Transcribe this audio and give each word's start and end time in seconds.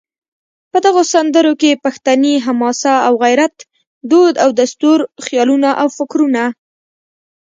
په 0.71 0.77
دغو 0.85 1.01
سندرو 1.13 1.53
کې 1.61 1.81
پښتني 1.85 2.33
حماسه 2.45 2.93
او 3.07 3.13
غیرت، 3.23 3.55
دود 4.11 4.35
او 4.43 4.49
دستور، 4.59 4.99
خیالونه 5.25 5.69
او 5.81 5.87
فکرونه 5.97 6.43